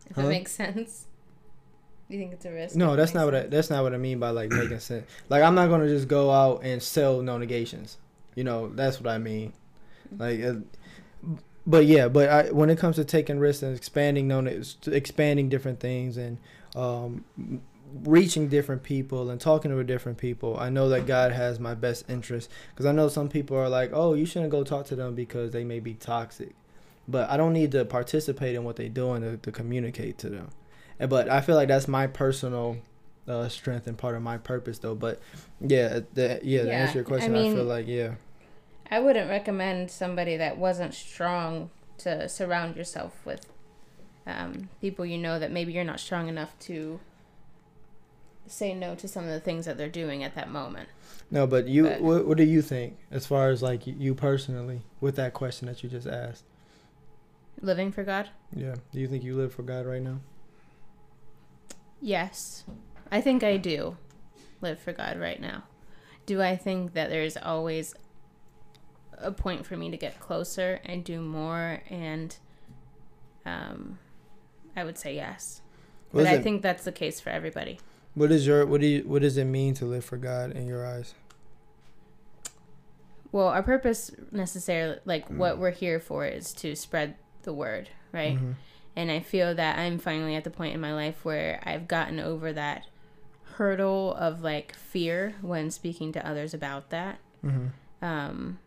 [0.08, 0.22] If Huh?
[0.22, 1.06] it makes sense.
[2.08, 2.74] You think it's a risk?
[2.76, 5.06] no, that's not what I, that's not what I mean by like making sense.
[5.28, 7.98] Like I'm not gonna just go out and sell no negations.
[8.36, 9.52] You know, that's what I mean.
[10.18, 10.54] Like, uh,
[11.66, 14.46] but yeah, but I, when it comes to taking risks and expanding known
[14.86, 16.38] expanding different things and
[16.76, 17.24] um,
[18.04, 22.08] reaching different people and talking to different people, I know that God has my best
[22.08, 25.14] interest because I know some people are like, oh, you shouldn't go talk to them
[25.14, 26.54] because they may be toxic,
[27.08, 30.50] but I don't need to participate in what they're doing to, to communicate to them.
[30.98, 32.76] And, but I feel like that's my personal
[33.26, 34.94] uh, strength and part of my purpose, though.
[34.94, 35.20] But
[35.60, 38.14] yeah, the, yeah, to Yeah, answer your question, I, mean- feel like yeah.
[38.90, 43.46] I wouldn't recommend somebody that wasn't strong to surround yourself with
[44.26, 47.00] um, people you know that maybe you're not strong enough to
[48.46, 50.88] say no to some of the things that they're doing at that moment.
[51.30, 54.82] No, but you, But- what, what do you think as far as like you personally
[55.00, 56.44] with that question that you just asked?
[57.60, 58.28] Living for God?
[58.54, 60.20] Yeah, do you think you live for God right now?
[62.00, 62.64] Yes.
[63.12, 63.96] I think I do
[64.60, 65.64] live for God right now.
[66.26, 67.94] Do I think that there's always
[69.18, 72.36] a point for me to get closer and do more and
[73.44, 73.98] um
[74.76, 75.60] I would say yes.
[76.10, 77.78] What, But I it, think that's the case for everybody.
[78.14, 80.66] what is your what do you what does it mean to live for God in
[80.66, 81.14] your eyes?
[83.32, 88.36] Well, our purpose necessarily, like what we're here for, is to spread the word, right?
[88.36, 88.54] Mhm.
[88.96, 92.18] And I feel that I'm finally at the point in my life where I've gotten
[92.18, 92.86] over that
[93.54, 97.18] hurdle of like fear when speaking to others about that.
[97.44, 97.70] Mhm.
[98.02, 98.58] Um,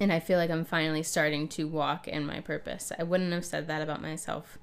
[0.00, 2.90] and I feel like I'm finally starting to walk in my purpose.
[2.98, 4.58] I wouldn't have said that about myself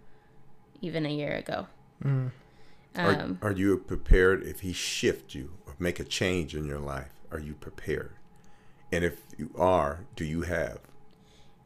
[0.86, 1.67] even a year ago.
[2.04, 2.32] Mhm.
[2.98, 6.80] Um, are, are you prepared if he shift you or make a change in your
[6.80, 7.12] life?
[7.32, 8.13] Are you prepared?
[8.91, 10.80] And if you are, do you have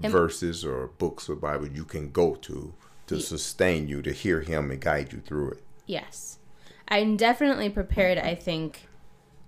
[0.03, 2.73] Am- verses or books or Bible you can go to
[3.07, 5.63] to Ye- sustain you to hear him and guide you through it?
[5.85, 6.39] Yes.
[6.87, 8.87] I'm definitely prepared, I think,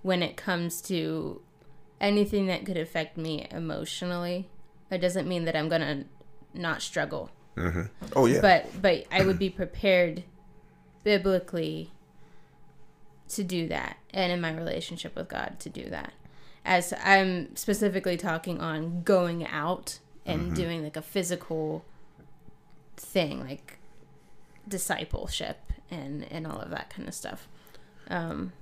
[0.02, 1.40] when it comes to
[2.00, 4.48] anything that could affect me emotionally.
[4.90, 6.04] It doesn't mean that I'm going to
[6.60, 7.30] not struggle.
[8.16, 8.40] Oh yeah.
[8.40, 10.24] But but I would be prepared
[11.04, 11.90] biblically
[13.28, 16.12] to do that and in my relationship with God to do that.
[16.64, 21.84] As I'm specifically talking on going out and doing like a physical
[22.96, 23.78] thing like
[24.68, 27.48] discipleship and and all of that kind of stuff.
[28.08, 28.52] Um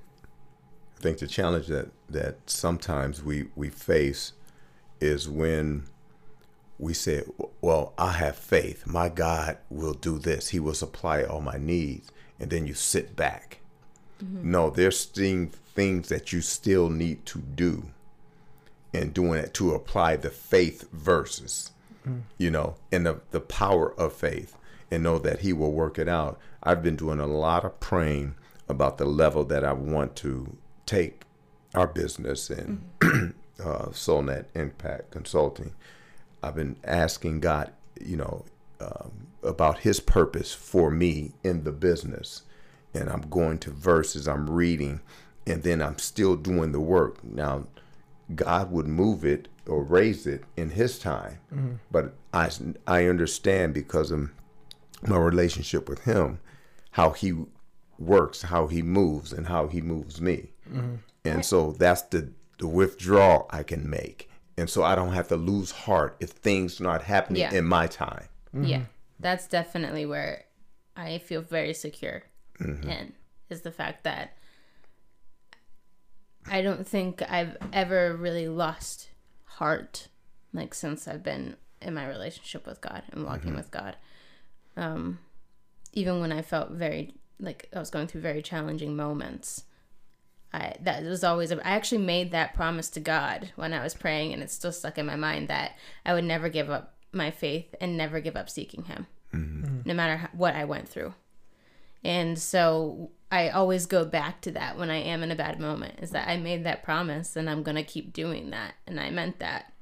[0.99, 4.33] I think the challenge that that sometimes we we face
[5.01, 5.85] is when
[6.81, 7.23] we say,
[7.61, 8.87] "Well, I have faith.
[8.87, 10.49] My God will do this.
[10.49, 13.61] He will supply all my needs." And then you sit back.
[14.23, 14.51] Mm-hmm.
[14.51, 17.91] No, there's still things that you still need to do,
[18.93, 21.71] and doing it to apply the faith verses,
[22.07, 22.23] mm.
[22.39, 24.57] you know, and the the power of faith,
[24.91, 26.39] and know that He will work it out.
[26.63, 28.35] I've been doing a lot of praying
[28.69, 31.23] about the level that I want to take
[31.75, 33.31] our business and mm-hmm.
[33.61, 35.73] uh, SoulNet Impact Consulting.
[36.43, 38.45] I've been asking God, you know,
[38.81, 42.43] um, about His purpose for me in the business,
[42.95, 45.01] and I'm going to verses, I'm reading,
[45.47, 47.23] and then I'm still doing the work.
[47.25, 47.67] Now,
[48.35, 51.39] God would move it or raise it in His time,
[51.91, 52.51] but I
[52.87, 54.31] I understand because of
[55.07, 56.41] my relationship with Him,
[56.93, 57.35] how He
[57.99, 60.53] works, how He moves, and how He moves me.
[61.25, 64.30] And so that's the the withdrawal I can make.
[64.61, 67.55] And so I don't have to lose heart if things not happening Yeah.
[67.55, 68.29] in my time.
[68.53, 68.79] yeah.
[68.79, 68.85] Mm-hmm.
[69.19, 70.45] That's definitely where
[70.97, 72.25] I feel very secure
[72.59, 72.89] mm-hmm.
[72.89, 73.13] in
[73.49, 74.37] is the fact that
[76.47, 79.11] I don't think I've ever really lost
[79.45, 80.09] heart
[80.53, 83.57] like since I've been in my relationship with God and walking mm-hmm.
[83.57, 83.97] with God.
[84.77, 85.19] Um
[85.93, 89.65] even when I felt very like I was going through very challenging moments.
[90.53, 93.95] I that was always a, I actually made that promise to God when I was
[93.95, 97.31] praying and it's still stuck in my mind that I would never give up my
[97.31, 99.07] faith and never give up seeking him
[99.85, 101.15] no matter how, what I went through.
[102.03, 106.01] And so I always go back to that when I am in a bad moment
[106.01, 109.11] is that I made that promise and I'm going to keep doing that and I
[109.11, 109.73] meant that.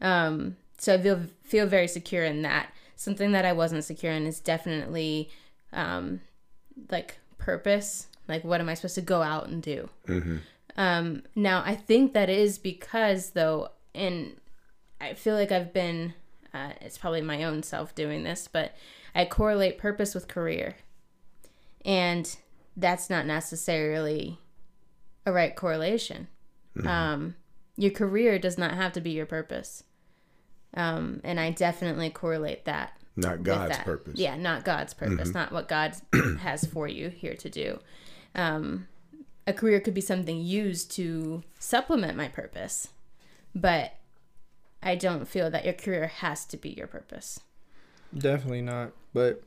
[0.00, 2.72] Um so I feel feel very secure in that.
[2.96, 5.30] Something that I wasn't secure in is definitely
[5.72, 6.20] um
[6.90, 8.06] like purpose.
[8.30, 9.88] Like what am I supposed to go out and do?
[10.76, 14.36] Um now I think that is because though and
[15.00, 16.14] I feel like I've been
[16.52, 18.74] uh, it's probably my own self doing this, but
[19.14, 20.76] I correlate purpose with career.
[21.84, 22.36] And
[22.76, 24.38] that's not necessarily
[25.24, 26.28] a right correlation.
[26.86, 27.34] Um,
[27.76, 29.84] your career does not have to be your purpose.
[30.74, 33.84] Um, and I definitely correlate that Not God's that.
[33.84, 34.18] purpose.
[34.18, 35.94] Yeah, not God's purpose, not what God
[36.40, 37.80] has for you here to do.
[38.34, 38.86] Um,
[39.46, 42.88] a career could be something used to supplement my purpose,
[43.54, 43.94] but
[44.82, 47.40] I don't feel that your career has to be your purpose.
[48.16, 48.92] Definitely not.
[49.12, 49.42] But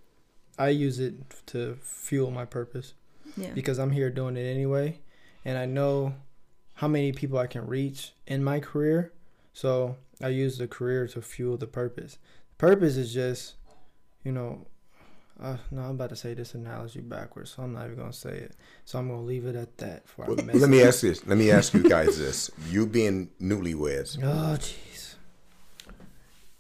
[0.60, 1.16] I use it
[1.48, 2.94] to fuel my purpose
[3.38, 3.52] Yeah.
[3.54, 5.00] because I'm here doing it anyway,
[5.46, 6.16] and I know
[6.76, 9.14] how many people I can reach in my career.
[9.54, 12.18] So I use the career to fuel the purpose.
[12.58, 13.56] Purpose is just,
[14.24, 14.66] you know,
[15.44, 18.32] uh, no, I'm about to say this analogy backwards, so I'm not even gonna say
[18.38, 18.56] it.
[18.86, 21.26] So I'm gonna leave it at that for our Well, let me ask this.
[21.28, 22.50] Let me ask you guys this.
[22.70, 25.16] You being newlyweds, Oh, jeez.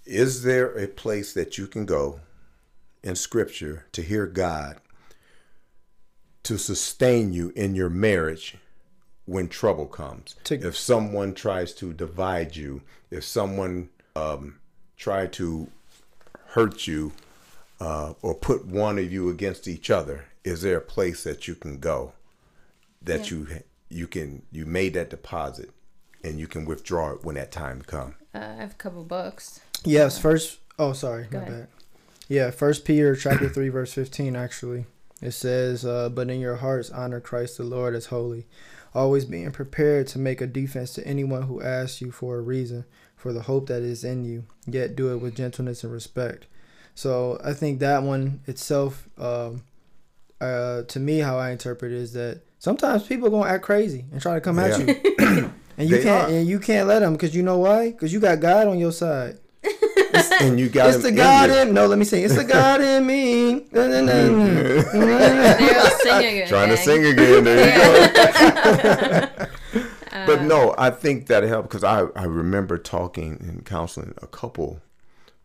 [0.05, 2.19] is there a place that you can go
[3.03, 4.77] in scripture to hear God
[6.43, 8.57] to sustain you in your marriage
[9.25, 10.35] when trouble comes?
[10.43, 14.59] To- if someone tries to divide you, if someone um,
[14.97, 15.69] try to
[16.47, 17.13] hurt you
[17.79, 21.55] uh, or put one of you against each other, is there a place that you
[21.55, 22.13] can go
[23.01, 23.37] that Yeah.
[23.37, 23.47] you
[23.89, 25.69] you can you made that deposit
[26.23, 28.15] and you can withdraw it when that time comes?
[28.33, 29.59] Uh, I have a couple books.
[29.83, 30.59] Yes, first.
[30.79, 31.59] Oh, sorry, Go my ahead.
[31.59, 31.67] bad.
[32.27, 34.35] Yeah, First Peter chapter three verse fifteen.
[34.35, 34.85] Actually,
[35.21, 38.47] it says, uh, "But in your hearts honor Christ the Lord as holy,
[38.95, 42.85] always being prepared to make a defense to anyone who asks you for a reason
[43.15, 44.45] for the hope that is in you.
[44.65, 46.47] Yet do it with gentleness and respect."
[46.95, 49.63] So I think that one itself, um,
[50.39, 54.05] uh, to me, how I interpret it is that sometimes people are gonna act crazy
[54.11, 54.85] and try to come at you,
[55.77, 56.33] and you They can't are.
[56.35, 57.91] and you can't let them because you know why?
[57.91, 59.39] Because you got God on your side.
[60.41, 61.55] and you got It's the God you.
[61.55, 61.87] in no.
[61.87, 62.23] Let me sing.
[62.23, 63.53] It's the God in me.
[63.71, 64.85] Again.
[66.47, 67.43] Trying to sing again.
[67.43, 69.47] There you go.
[70.25, 74.79] But no, I think that helped because I, I remember talking and counseling a couple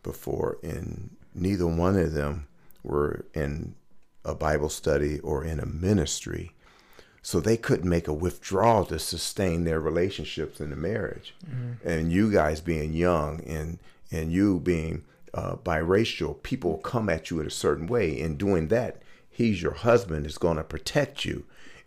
[0.02, 2.46] before, and neither one of them
[2.82, 3.74] were in
[4.24, 6.52] a Bible study or in a ministry.
[7.22, 11.34] So they couldn't make a withdrawal to sustain their relationships in the marriage.
[11.84, 13.78] And you guys being young and
[14.10, 18.20] and you being uh, biracial, people come at you in a certain way.
[18.20, 21.44] And doing that, he's your husband is going to protect you,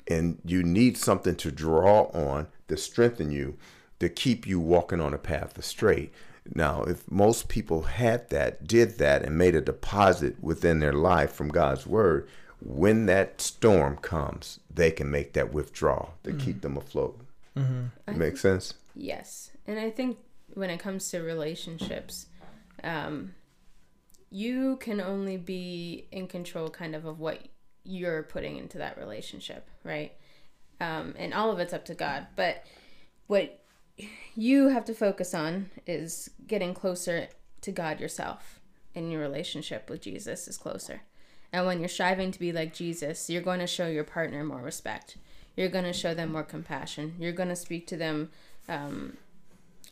[0.08, 3.58] and you need something to draw on to strengthen you,
[4.00, 6.14] to keep you walking on a path of straight.
[6.54, 11.32] Now, if most people had that, did that, and made a deposit within their life
[11.32, 12.28] from God's word,
[12.60, 17.20] when that storm comes, they can make that withdrawal to keep them afloat.
[17.56, 18.76] I Make sense?
[18.96, 19.52] Yes.
[19.68, 20.18] And I think
[20.54, 22.28] when it comes to relationships,
[22.84, 23.34] um,
[24.30, 27.40] you can only be in control kind of of what
[27.84, 30.14] you're putting into that relationship, right?
[30.80, 32.28] Um, and all of it's up to God.
[32.36, 32.64] But
[33.28, 33.61] what
[34.36, 37.28] you have to focus on is getting closer
[37.62, 38.60] to God yourself,
[38.96, 41.02] and your relationship with Jesus is closer.
[41.54, 44.62] And when you're striving to be like Jesus, you're going to show your partner more
[44.62, 45.18] respect.
[45.56, 47.16] You're going to show them more compassion.
[47.20, 48.30] You're going to speak to them
[48.70, 49.18] um,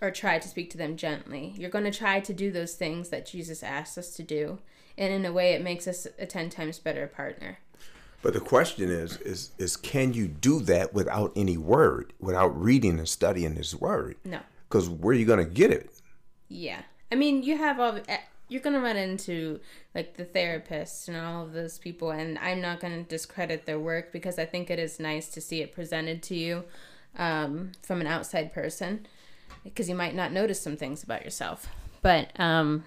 [0.02, 1.54] or try to speak to them gently.
[1.58, 4.60] You're going to try to do those things that Jesus asks us to do.
[4.98, 7.60] And in a way, it makes us a 10 times better partner.
[8.22, 13.00] But the question is, is, is can you do that without any word, without reading
[13.00, 14.18] and studying His word?
[14.26, 14.40] No.
[14.68, 15.90] Because where are you going to get it?
[16.50, 16.82] Yeah.
[17.12, 18.18] I mean, you have all, eh,
[18.50, 19.60] you're going to run into
[19.96, 22.12] like the therapists and all of those people.
[22.12, 25.42] And I'm not going to discredit their work because I think it is nice to
[25.42, 26.66] see it presented to you
[27.18, 29.08] um, from an outside person
[29.64, 31.68] because you might not notice some things about yourself.
[32.02, 32.84] But um,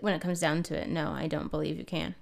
[0.00, 2.14] when it comes down to it, no, I don't believe you can.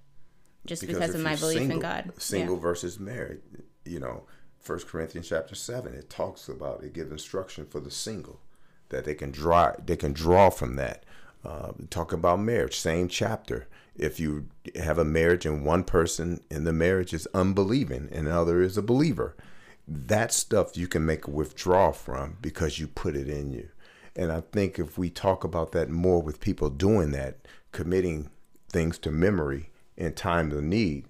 [0.66, 2.12] Just because, if of my belief in God.
[2.18, 2.62] Single Yeah.
[2.62, 3.40] versus married,
[3.85, 4.25] you know,
[4.59, 8.40] First Corinthians chapter seven, it talks about it gives instruction for the single
[8.90, 11.05] that they can draw they can draw from that.
[11.42, 13.66] Uh, talk about marriage, same chapter.
[13.96, 18.37] If you have a marriage and one person in the marriage is unbelieving and the
[18.37, 19.37] other is a believer,
[19.88, 23.70] that stuff you can make a withdrawal from because you put it in you.
[24.14, 27.38] And I think if we talk about that more with people doing that,
[27.73, 28.29] committing
[28.68, 29.70] things to memory
[30.01, 31.05] in times of need,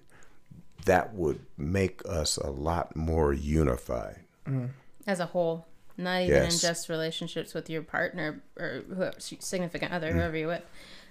[0.85, 4.17] that would make us a lot more unified.
[5.07, 5.65] As a whole,
[5.97, 6.53] not even Yes.
[6.55, 9.95] in just relationships with your partner or whoever, significant Mm.
[9.95, 10.65] other, whoever you're with,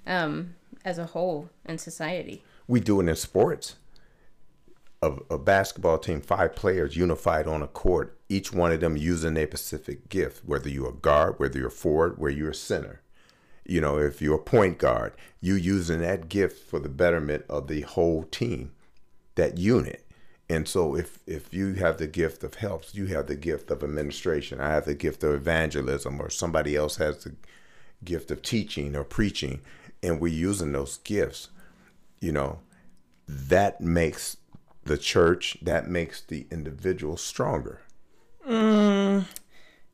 [0.06, 2.44] um, as a whole in society.
[2.68, 3.76] We do it in sports.
[5.02, 9.36] A, a basketball team, five players unified on a court, each one of them using
[9.38, 13.00] a specific gift, whether you're a guard, whether you're a forward, whether you're a center.
[13.64, 17.68] You know, if you're a point guard, you using that gift for the betterment of
[17.68, 18.72] the whole team,
[19.36, 20.06] that unit.
[20.48, 23.84] And so if if you have the gift of helps, you have the gift of
[23.84, 24.60] administration.
[24.60, 27.36] I have the gift of evangelism, or somebody else has the
[28.02, 29.60] gift of teaching or preaching,
[30.02, 31.50] and we're using those gifts,
[32.20, 32.60] you know,
[33.28, 34.38] that makes
[34.84, 37.82] the church, that makes the individual stronger.
[38.48, 39.24] Mm,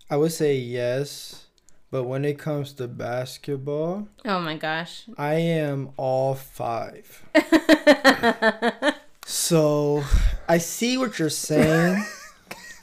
[0.08, 1.45] I would say yes,
[1.90, 5.04] but when it comes to basketball, Oh my gosh.
[5.16, 7.22] I am all five.
[9.26, 10.04] so
[10.48, 12.04] I see what you're saying.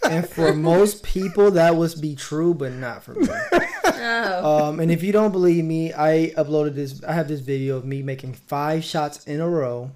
[0.09, 3.27] And for most people, that would be true, but not for me.
[3.85, 4.65] Oh.
[4.65, 7.01] Um, and if you don't believe me, I uploaded this.
[7.05, 9.91] I have this video of me making five shots in a row.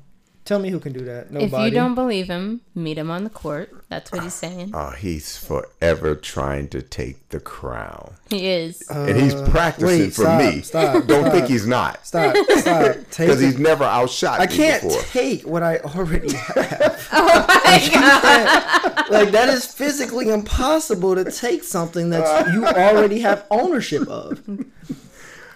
[0.47, 1.29] Tell me who can do that.
[1.29, 1.67] Nobody.
[1.67, 3.69] If you don't believe him, meet him on the court.
[3.89, 4.73] That's what he's saying.
[4.73, 8.13] Uh, he's forever trying to take the crown.
[8.29, 8.81] He is.
[8.89, 10.61] and he's practicing Uh, wait, for stop, me.
[10.61, 11.33] stop, Don't stop.
[11.33, 12.07] think he's not.
[12.07, 12.95] stop, stop.
[13.17, 15.01] Because he's never outshot I can't before.
[15.03, 17.09] take what I already have.
[17.11, 19.09] oh my god.
[19.11, 24.41] like that is physically impossible to take something that you already have ownership of.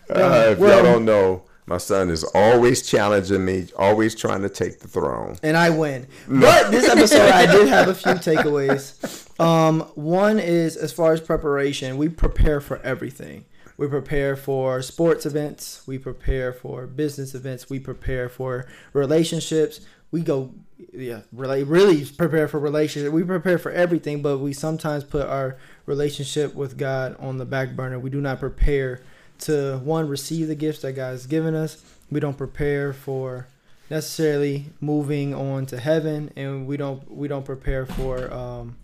[0.09, 4.49] Uh, if Well- y'all don't know, my son is always challenging me, always trying to
[4.49, 5.37] take the throne.
[5.41, 6.05] and I win.
[6.27, 9.39] But this episode, I did have a few takeaways.
[9.39, 13.45] Um, one is as far as preparation, we prepare for everything.
[13.77, 15.83] We prepare for sports events.
[15.87, 17.69] We prepare for business events.
[17.69, 19.79] We prepare for relationships.
[20.11, 20.53] We go,
[20.91, 23.13] yeah, really, really prepare for relationships.
[23.13, 25.55] We prepare for everything, but we sometimes put our
[25.85, 27.97] relationship with God on the back burner.
[27.97, 29.01] We do not prepare
[29.41, 31.83] to one receive the gifts that God has given us.
[32.09, 33.47] We don't prepare for
[33.89, 38.77] necessarily moving on to heaven and we don't we don't prepare for um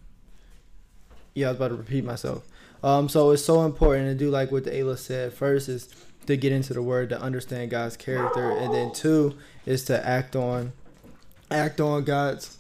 [1.34, 2.46] yeah i was about to repeat myself.
[2.84, 5.34] Um so it's so important to do like what the ayla said.
[5.34, 5.88] First is
[6.28, 10.36] to get into the word to understand god's character and then two is to act
[10.36, 10.74] on
[11.50, 12.58] act on god's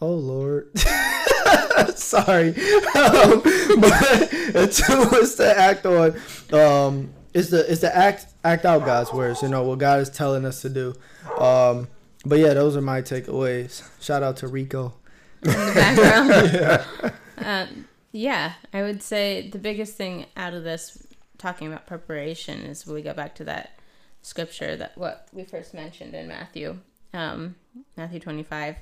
[0.00, 0.70] oh lord
[1.94, 2.54] sorry um,
[3.80, 6.14] but it's to act on
[6.52, 9.42] um is to is to act act out God's words.
[9.42, 10.94] You know what God is telling us to do.
[11.38, 11.88] Um,
[12.24, 13.86] but yeah, those are my takeaways.
[14.00, 14.94] Shout out to Rico.
[15.42, 17.14] in the background.
[17.38, 21.06] um, yeah, I would say the biggest thing out of this,
[21.36, 23.78] talking about preparation, is we go back to that
[24.22, 26.78] scripture that what we first mentioned in Matthew,
[27.12, 27.56] um,
[27.96, 28.76] Matthew twenty five,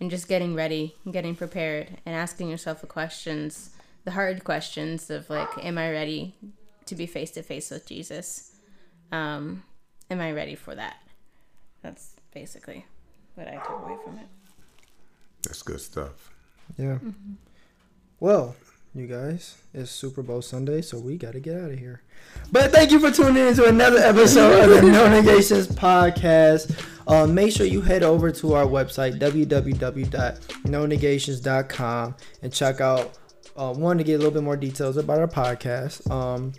[0.00, 3.70] and just getting ready, and getting prepared, and asking yourself the questions,
[4.04, 6.34] the hard questions of like, am I ready
[6.84, 8.52] to be face to face with Jesus?
[9.10, 9.64] Um,
[10.10, 10.96] am I ready for that?
[11.82, 12.84] That's basically
[13.34, 14.26] what I took away from it.
[15.42, 16.30] That's good stuff.
[16.76, 16.98] Yeah.
[18.20, 18.56] Well,
[18.98, 22.00] you guys, it's Super Bowl Sunday, so we got to get out of here.
[22.50, 26.82] But thank you for tuning in to another episode of the No Negations podcast.
[27.06, 33.18] Um, make sure you head over to our website, www.nonegations.com, and check out
[33.56, 36.52] uh, one to get a little bit more details about our podcast, um,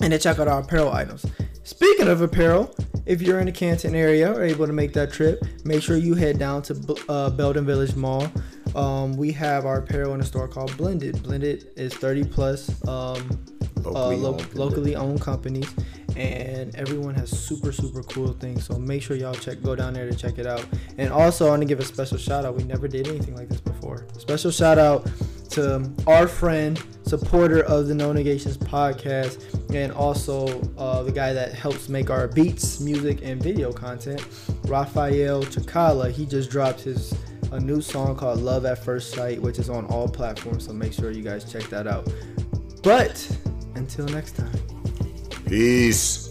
[0.00, 1.26] and then check out our apparel items.
[1.64, 2.74] Speaking of apparel,
[3.06, 6.14] if you're in the Canton area or able to make that trip, make sure you
[6.14, 8.30] head down to uh, Belden Village Mall.
[8.74, 11.22] Um, we have our apparel in a store called Blended.
[11.22, 13.44] Blended is 30 plus um,
[13.84, 14.54] uh, Locally lo- owned.
[14.54, 15.68] locally owned companies,
[16.16, 18.64] and everyone has super super cool things.
[18.64, 20.64] So make sure y'all check go down there to check it out.
[20.98, 22.54] And also, I want to give a special shout out.
[22.56, 24.06] We never did anything like this before.
[24.18, 25.10] Special shout out
[25.50, 31.52] to our friend, supporter of the No Negations podcast, and also uh, the guy that
[31.52, 34.24] helps make our beats, music, and video content,
[34.64, 36.10] Rafael Chakala.
[36.10, 37.12] He just dropped his
[37.52, 40.66] a new song called Love at First Sight, which is on all platforms.
[40.66, 42.10] So make sure you guys check that out.
[42.82, 43.24] But
[43.74, 44.52] until next time.
[45.46, 46.21] Peace.